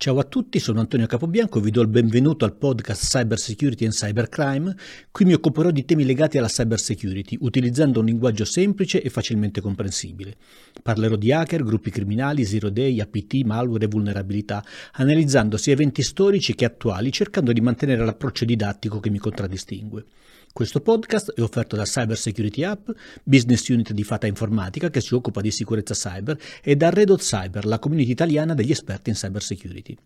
[0.00, 3.84] Ciao a tutti, sono Antonio Capobianco e vi do il benvenuto al podcast Cyber Security
[3.84, 4.72] and Cybercrime.
[5.10, 9.60] Qui mi occuperò di temi legati alla cyber security, utilizzando un linguaggio semplice e facilmente
[9.60, 10.36] comprensibile.
[10.84, 16.54] Parlerò di hacker, gruppi criminali, zero day, APT, malware e vulnerabilità, analizzando sia eventi storici
[16.54, 20.04] che attuali, cercando di mantenere l'approccio didattico che mi contraddistingue.
[20.52, 22.88] Questo podcast è offerto da Cyber Security App,
[23.24, 27.20] business unit di Fata Informatica che si occupa di sicurezza cyber, e da Red Hot
[27.20, 29.96] Cyber, la community italiana degli esperti in cyber security.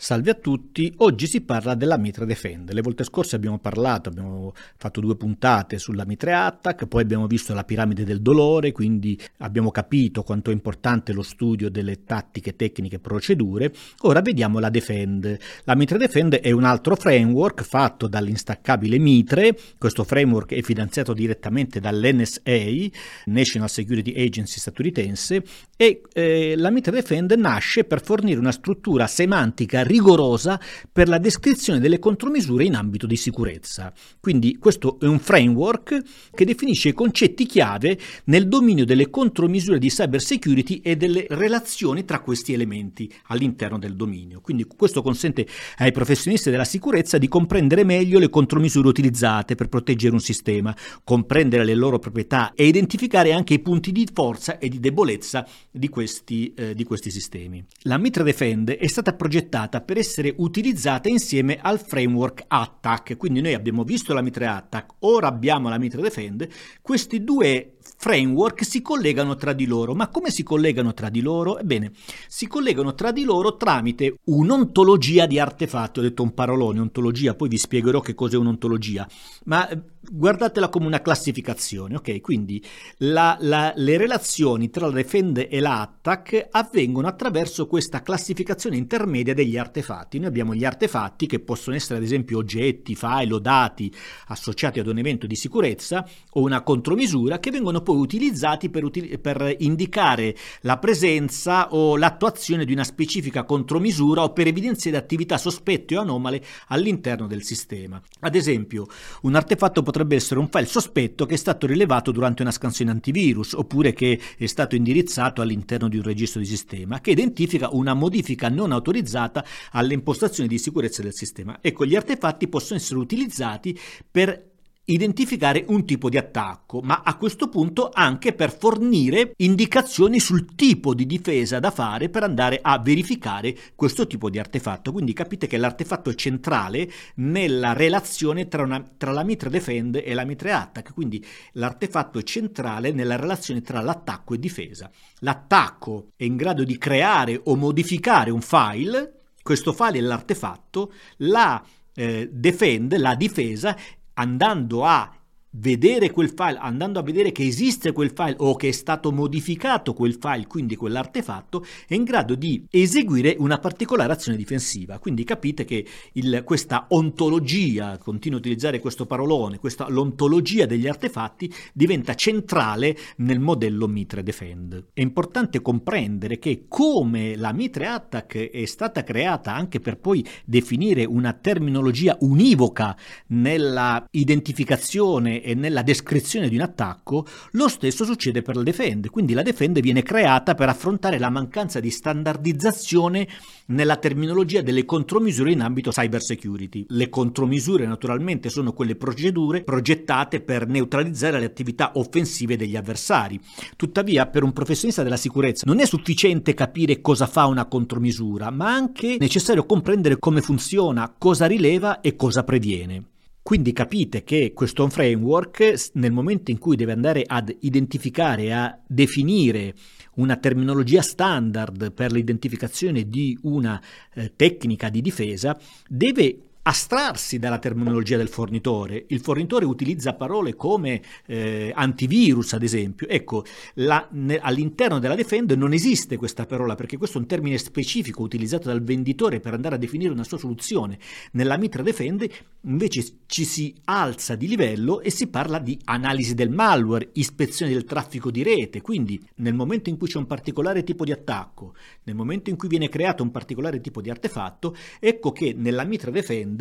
[0.00, 2.70] Salve a tutti, oggi si parla della Mitre Defend.
[2.72, 7.52] Le volte scorse abbiamo parlato, abbiamo fatto due puntate sulla Mitre Attack, poi abbiamo visto
[7.52, 12.94] la piramide del dolore, quindi abbiamo capito quanto è importante lo studio delle tattiche, tecniche
[12.94, 13.74] e procedure.
[14.02, 15.36] Ora vediamo la Defend.
[15.64, 21.80] La Mitre Defend è un altro framework fatto dall'instaccabile Mitre, questo framework è finanziato direttamente
[21.80, 22.88] dall'NSA,
[23.24, 25.42] National Security Agency statunitense,
[25.76, 30.60] e eh, la Mitre Defend nasce per fornire una struttura semantica rigorosa
[30.92, 33.92] per la descrizione delle contromisure in ambito di sicurezza.
[34.20, 39.88] Quindi questo è un framework che definisce i concetti chiave nel dominio delle contromisure di
[39.88, 44.40] cyber security e delle relazioni tra questi elementi all'interno del dominio.
[44.40, 45.46] Quindi questo consente
[45.78, 51.64] ai professionisti della sicurezza di comprendere meglio le contromisure utilizzate per proteggere un sistema, comprendere
[51.64, 56.52] le loro proprietà e identificare anche i punti di forza e di debolezza di questi,
[56.54, 57.64] eh, di questi sistemi.
[57.82, 63.16] La Mitra Defend è stata progettata pensata per essere utilizzata insieme al framework Attack.
[63.16, 66.48] Quindi noi abbiamo visto la Mitre Attack, ora abbiamo la Mitre Defend.
[66.82, 69.94] Questi due framework si collegano tra di loro.
[69.94, 71.58] Ma come si collegano tra di loro?
[71.58, 71.92] Ebbene,
[72.26, 76.00] si collegano tra di loro tramite un'ontologia di artefatti.
[76.00, 79.06] Ho detto un parolone, ontologia, poi vi spiegherò che cos'è un'ontologia.
[79.44, 82.20] Ma eh, guardatela come una classificazione, ok?
[82.20, 82.62] Quindi
[82.98, 89.56] la, la, le relazioni tra la defend e l'attack avvengono attraverso questa classificazione intermedia degli
[89.56, 90.18] artefatti.
[90.18, 93.92] Noi abbiamo gli artefatti che possono essere ad esempio oggetti, file o dati
[94.28, 99.18] associati ad un evento di sicurezza o una contromisura che vengono poi utilizzati per, util-
[99.18, 105.96] per indicare la presenza o l'attuazione di una specifica contromisura o per evidenziare attività sospette
[105.96, 108.00] o anomale all'interno del sistema.
[108.20, 108.86] Ad esempio,
[109.22, 113.54] un artefatto potrebbe essere un file sospetto che è stato rilevato durante una scansione antivirus
[113.54, 118.50] oppure che è stato indirizzato all'interno di un registro di sistema che identifica una modifica
[118.50, 121.56] non autorizzata alle impostazioni di sicurezza del sistema.
[121.62, 123.78] Ecco, gli artefatti possono essere utilizzati
[124.10, 124.57] per
[124.88, 130.94] identificare un tipo di attacco, ma a questo punto anche per fornire indicazioni sul tipo
[130.94, 134.92] di difesa da fare per andare a verificare questo tipo di artefatto.
[134.92, 140.14] Quindi capite che l'artefatto è centrale nella relazione tra, una, tra la Mitre Defend e
[140.14, 144.90] la Mitre Attack, quindi l'artefatto è centrale nella relazione tra l'attacco e difesa.
[145.20, 149.12] L'attacco è in grado di creare o modificare un file,
[149.42, 151.62] questo file è l'artefatto, la
[151.94, 153.76] eh, defend, la difesa,
[154.18, 155.17] andando a
[155.52, 159.94] vedere quel file, andando a vedere che esiste quel file o che è stato modificato
[159.94, 164.98] quel file, quindi quell'artefatto, è in grado di eseguire una particolare azione difensiva.
[164.98, 171.52] Quindi capite che il, questa ontologia, continuo a utilizzare questo parolone, questa l'ontologia degli artefatti
[171.72, 174.88] diventa centrale nel modello Mitre Defend.
[174.92, 181.04] È importante comprendere che come la Mitre Attack è stata creata anche per poi definire
[181.04, 182.96] una terminologia univoca
[183.28, 189.10] nella identificazione e nella descrizione di un attacco, lo stesso succede per la Defend.
[189.10, 193.28] Quindi la Defend viene creata per affrontare la mancanza di standardizzazione
[193.66, 196.86] nella terminologia delle contromisure in ambito cyber security.
[196.88, 203.38] Le contromisure naturalmente sono quelle procedure progettate per neutralizzare le attività offensive degli avversari.
[203.76, 208.72] Tuttavia, per un professionista della sicurezza non è sufficiente capire cosa fa una contromisura, ma
[208.72, 213.16] anche necessario comprendere come funziona, cosa rileva e cosa previene.
[213.48, 219.74] Quindi capite che questo framework, nel momento in cui deve andare ad identificare, a definire
[220.16, 223.80] una terminologia standard per l'identificazione di una
[224.12, 225.58] eh, tecnica di difesa,
[225.88, 229.06] deve astrarsi dalla terminologia del fornitore.
[229.08, 233.08] Il fornitore utilizza parole come eh, antivirus, ad esempio.
[233.08, 233.44] Ecco,
[233.74, 238.22] la, ne, all'interno della Defend non esiste questa parola perché questo è un termine specifico
[238.22, 240.98] utilizzato dal venditore per andare a definire una sua soluzione.
[241.32, 242.28] Nella Mitra Defend
[242.62, 247.84] invece ci si alza di livello e si parla di analisi del malware, ispezione del
[247.84, 248.82] traffico di rete.
[248.82, 252.68] Quindi nel momento in cui c'è un particolare tipo di attacco, nel momento in cui
[252.68, 256.56] viene creato un particolare tipo di artefatto, ecco che nella Mitra Defend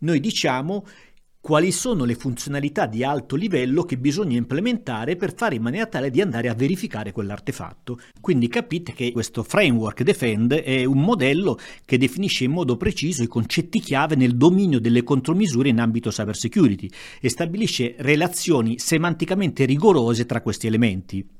[0.00, 0.84] noi diciamo
[1.46, 6.10] quali sono le funzionalità di alto livello che bisogna implementare per fare in maniera tale
[6.10, 8.00] di andare a verificare quell'artefatto.
[8.20, 13.28] Quindi capite che questo framework Defend è un modello che definisce in modo preciso i
[13.28, 16.90] concetti chiave nel dominio delle contromisure in ambito cyber security
[17.20, 21.35] e stabilisce relazioni semanticamente rigorose tra questi elementi.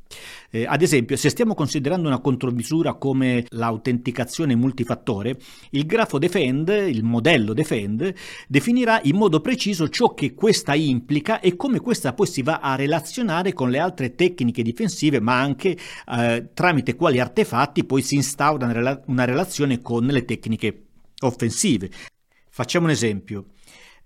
[0.51, 5.39] Eh, ad esempio, se stiamo considerando una contromisura come l'autenticazione multifattore,
[5.71, 8.15] il grafo Defend, il modello Defend,
[8.49, 12.75] definirà in modo preciso ciò che questa implica e come questa poi si va a
[12.75, 15.77] relazionare con le altre tecniche difensive, ma anche
[16.09, 20.85] eh, tramite quali artefatti poi si instaura una, una relazione con le tecniche
[21.21, 21.91] offensive.
[22.51, 23.47] Facciamo un esempio.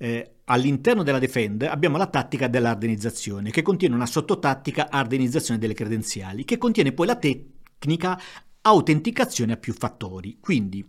[0.03, 6.47] Eh, all'interno della Defend abbiamo la tattica dell'ardenizzazione, che contiene una sottotattica ardenizzazione delle credenziali,
[6.47, 8.19] che contiene poi la tecnica
[8.63, 10.39] autenticazione a più fattori.
[10.41, 10.89] Quindi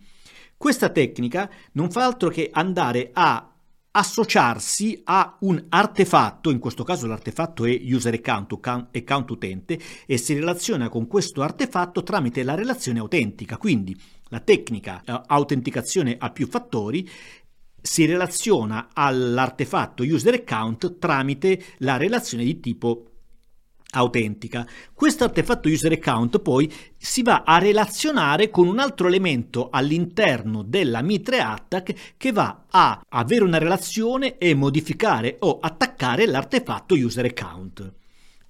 [0.56, 3.54] questa tecnica non fa altro che andare a
[3.92, 8.58] associarsi a un artefatto, in questo caso l'artefatto è user account,
[8.94, 13.58] account utente, e si relaziona con questo artefatto tramite la relazione autentica.
[13.58, 13.94] Quindi
[14.30, 17.06] la tecnica eh, autenticazione a più fattori
[17.82, 23.06] si relaziona all'artefatto user account tramite la relazione di tipo
[23.92, 24.66] autentica.
[24.94, 31.02] Questo artefatto user account poi si va a relazionare con un altro elemento all'interno della
[31.02, 38.00] Mitre Attack che va a avere una relazione e modificare o attaccare l'artefatto user account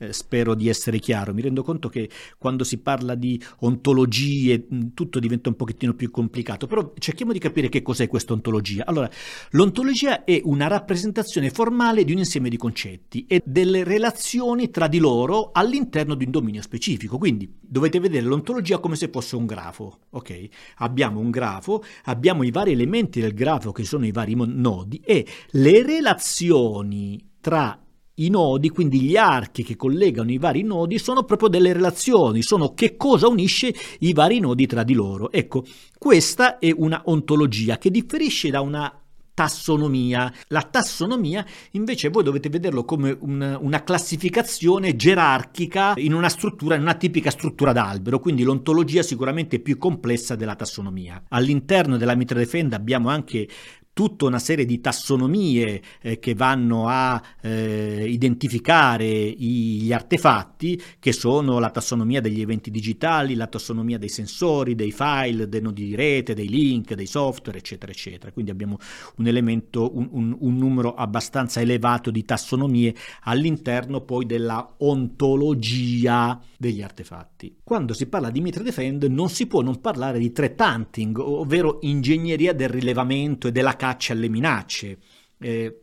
[0.02, 1.34] eh, spero di essere chiaro.
[1.34, 2.10] Mi rendo conto che
[2.40, 7.40] quando si parla di ontologie mm, tutto diventa un pochettino più complicato, però cerchiamo di
[7.40, 8.84] capire che cos'è questa ontologia.
[8.86, 9.10] Allora,
[9.52, 14.98] l'ontologia è una rappresentazione formale di un insieme di concetti e delle relazioni tra di
[14.98, 17.20] loro all'interno di un dominio specifico.
[17.20, 20.48] Quindi dovete vedere l'ontologia come se fosse un grafo, ok?
[20.78, 25.28] Abbiamo un grafo, abbiamo i vari elementi del grafo che sono i vari nodi e
[25.52, 27.81] le relazioni tra
[28.16, 32.74] i nodi, quindi gli archi che collegano i vari nodi, sono proprio delle relazioni, sono
[32.74, 35.32] che cosa unisce i vari nodi tra di loro.
[35.32, 35.64] Ecco,
[35.98, 38.94] questa è una ontologia che differisce da una
[39.34, 40.32] tassonomia.
[40.48, 46.82] La tassonomia invece voi dovete vederlo come un, una classificazione gerarchica in una struttura, in
[46.82, 51.24] una tipica struttura d'albero, quindi l'ontologia sicuramente è più complessa della tassonomia.
[51.30, 53.48] All'interno della Mitra Defend abbiamo anche
[53.94, 61.12] tutta una serie di tassonomie eh, che vanno a eh, identificare i, gli artefatti, che
[61.12, 65.96] sono la tassonomia degli eventi digitali, la tassonomia dei sensori, dei file, dei nodi di
[65.96, 68.32] rete, dei link, dei software, eccetera, eccetera.
[68.32, 68.78] Quindi abbiamo
[69.18, 76.82] un elemento, un, un, un numero abbastanza elevato di tassonomie all'interno poi della ontologia degli
[76.82, 77.58] artefatti.
[77.64, 81.80] Quando si parla di Mitre Defend non si può non parlare di threat hunting, ovvero
[81.82, 85.00] ingegneria del rilevamento e della caccia alle minacce.
[85.40, 85.82] Eh,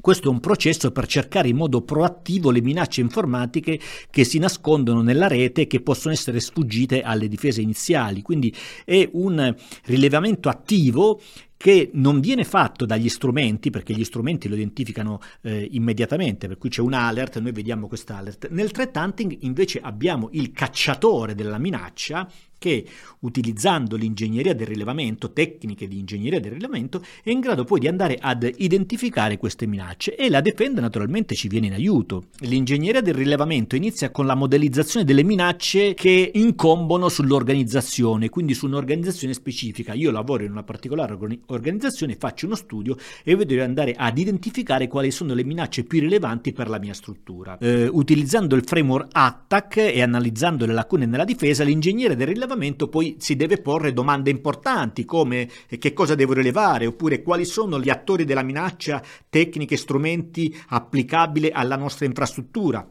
[0.00, 3.78] questo è un processo per cercare in modo proattivo le minacce informatiche
[4.10, 8.22] che si nascondono nella rete e che possono essere sfuggite alle difese iniziali.
[8.22, 8.52] Quindi
[8.84, 9.54] è un
[9.84, 11.20] rilevamento attivo
[11.58, 16.70] che non viene fatto dagli strumenti, perché gli strumenti lo identificano eh, immediatamente, per cui
[16.70, 18.48] c'è un alert, noi vediamo quest'alert.
[18.50, 22.26] Nel threat hunting invece abbiamo il cacciatore della minaccia
[22.58, 22.84] che
[23.20, 28.18] utilizzando l'ingegneria del rilevamento, tecniche di ingegneria del rilevamento, è in grado poi di andare
[28.20, 32.26] ad identificare queste minacce e la Defend naturalmente ci viene in aiuto.
[32.40, 39.34] L'ingegneria del rilevamento inizia con la modellizzazione delle minacce che incombono sull'organizzazione, quindi su un'organizzazione
[39.34, 39.94] specifica.
[39.94, 41.16] Io lavoro in una particolare
[41.48, 46.00] organizzazione, faccio uno studio e vedo di andare ad identificare quali sono le minacce più
[46.00, 47.58] rilevanti per la mia struttura.
[47.58, 53.16] Eh, utilizzando il framework ATTAC e analizzando le lacune nella difesa, l'ingegnere del rilevamento poi
[53.18, 57.90] si deve porre domande importanti come eh, che cosa devo rilevare oppure quali sono gli
[57.90, 62.86] attori della minaccia, tecniche, strumenti applicabili alla nostra infrastruttura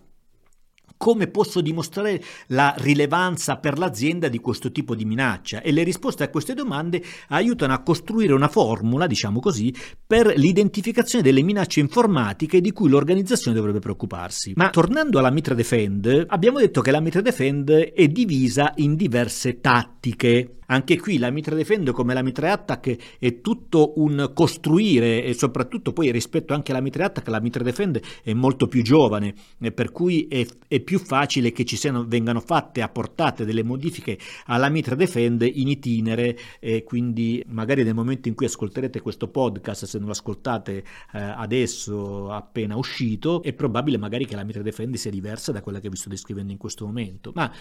[0.97, 5.61] come posso dimostrare la rilevanza per l'azienda di questo tipo di minaccia?
[5.61, 9.73] E le risposte a queste domande aiutano a costruire una formula, diciamo così,
[10.05, 14.53] per l'identificazione delle minacce informatiche di cui l'organizzazione dovrebbe preoccuparsi.
[14.55, 19.61] Ma tornando alla Mitra Defend, abbiamo detto che la Mitra Defend è divisa in diverse
[19.61, 20.53] tattiche.
[20.69, 25.93] Anche qui la Mitra Defend come la Mitra Attack è tutto un costruire e soprattutto
[25.93, 29.33] poi rispetto anche alla Mitra Attack la Mitra Defend è molto più giovane
[29.73, 34.69] per cui è, è più facile che ci siano, vengano fatte apportate delle modifiche alla
[34.69, 39.97] mitra Defend in itinere e quindi magari nel momento in cui ascolterete questo podcast, se
[39.97, 40.77] non lo ascoltate
[41.11, 45.81] eh, adesso appena uscito, è probabile magari che la mitra Defend sia diversa da quella
[45.81, 47.33] che vi sto descrivendo in questo momento.
[47.35, 47.51] Ma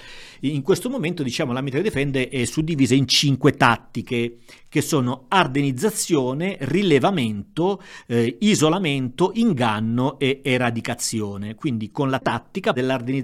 [0.43, 4.37] in questo momento diciamo la mitra Defend è suddivisa in cinque tattiche
[4.69, 11.57] che sono ardenizzazione, rilevamento, eh, isolamento, inganno e eradicazione.
[11.57, 13.15] Quindi con la tattica dell'ardenizzazione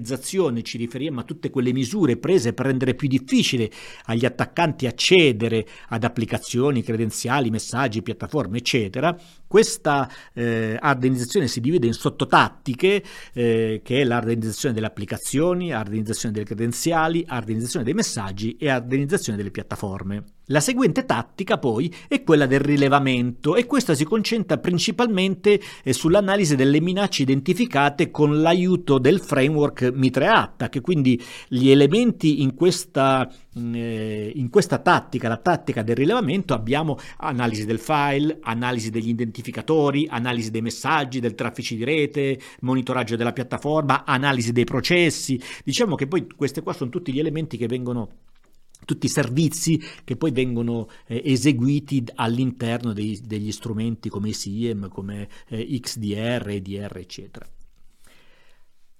[0.63, 3.69] ci riferiamo a tutte quelle misure prese per rendere più difficile
[4.05, 9.15] agli attaccanti accedere ad applicazioni, credenziali, messaggi, piattaforme, eccetera.
[9.47, 16.45] Questa eh, ardenizzazione si divide in sottotattiche, eh, che è l'ardenizzazione delle applicazioni, ardenizzazione delle
[16.45, 20.23] credenziali, ardenizzazione dei messaggi e ardenizzazione delle piattaforme.
[20.47, 26.57] La seguente tattica poi è quella del rilevamento e questa si concentra principalmente eh, sull'analisi
[26.57, 33.73] delle minacce identificate con l'aiuto del framework Mitre che quindi gli elementi in questa, mm,
[33.73, 40.07] eh, in questa tattica, la tattica del rilevamento, abbiamo analisi del file, analisi degli identificatori,
[40.09, 45.41] analisi dei messaggi, del traffico di rete, monitoraggio della piattaforma, analisi dei processi.
[45.63, 48.09] Diciamo che poi questi qua sono tutti gli elementi che vengono
[48.85, 55.27] tutti i servizi che poi vengono eh, eseguiti all'interno dei, degli strumenti come SIEM, come
[55.47, 57.47] eh, XDR, EDR, eccetera.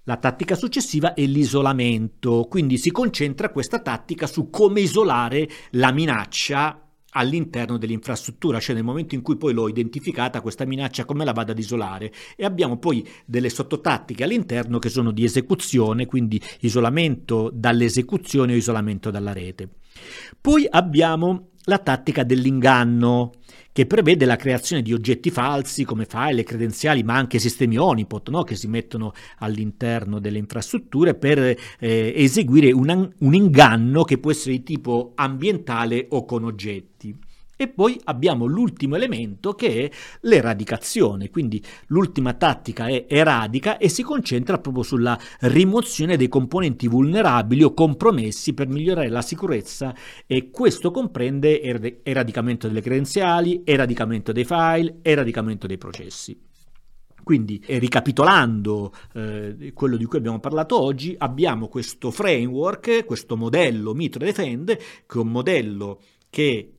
[0.05, 6.82] La tattica successiva è l'isolamento, quindi si concentra questa tattica su come isolare la minaccia
[7.13, 11.51] all'interno dell'infrastruttura, cioè nel momento in cui poi l'ho identificata questa minaccia come la vado
[11.51, 18.53] ad isolare e abbiamo poi delle sottotattiche all'interno che sono di esecuzione, quindi isolamento dall'esecuzione
[18.53, 19.69] o isolamento dalla rete.
[20.39, 23.31] Poi abbiamo la tattica dell'inganno,
[23.73, 28.43] che prevede la creazione di oggetti falsi come file credenziali, ma anche sistemi honeypot no?
[28.43, 31.57] che si mettono all'interno delle infrastrutture per eh,
[32.15, 37.22] eseguire un, un inganno che può essere di tipo ambientale o con oggetti.
[37.63, 39.91] E poi abbiamo l'ultimo elemento che è
[40.23, 47.63] l'eradicazione, quindi l'ultima tattica è eradica e si concentra proprio sulla rimozione dei componenti vulnerabili
[47.63, 49.95] o compromessi per migliorare la sicurezza
[50.27, 56.37] e questo comprende er- eradicamento delle credenziali, eradicamento dei file, eradicamento dei processi.
[57.23, 63.93] Quindi, eh, ricapitolando eh, quello di cui abbiamo parlato oggi, abbiamo questo framework, questo modello
[63.93, 66.72] Mitre Defend, che è un modello che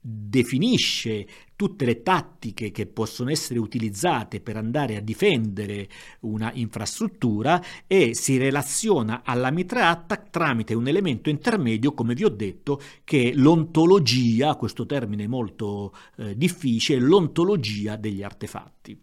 [0.00, 1.26] definisce
[1.56, 5.88] tutte le tattiche che possono essere utilizzate per andare a difendere
[6.20, 12.30] una infrastruttura e si relaziona alla mitra attack tramite un elemento intermedio, come vi ho
[12.30, 18.98] detto, che è l'ontologia, questo termine molto eh, difficile, l'ontologia degli artefatti.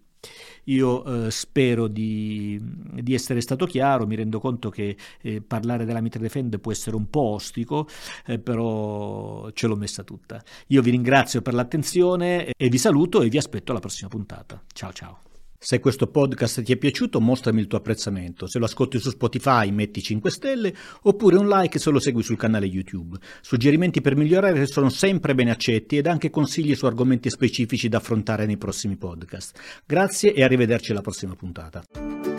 [0.67, 6.01] Io eh, spero di, di, essere stato chiaro, mi rendo conto che eh, parlare della
[6.01, 7.87] Mitre Defend può essere un po' ostico,
[8.25, 10.41] eh, però ce l'ho messa tutta.
[10.67, 14.61] Io vi ringrazio per l'attenzione e vi saluto e vi aspetto alla prossima puntata.
[14.73, 15.26] Ciao ciao.
[15.59, 18.45] Se questo podcast ti è piaciuto, mostrami il tuo apprezzamento.
[18.45, 22.37] Se lo ascolti su Spotify, metti 5 stelle, oppure un like se lo segui sul
[22.37, 23.17] canale YouTube.
[23.41, 28.45] Suggerimenti per migliorare sono sempre ben accetti ed anche consigli su argomenti specifici da affrontare
[28.45, 29.59] nei prossimi podcast.
[29.85, 32.36] Grazie e arrivederci alla prossima puntata.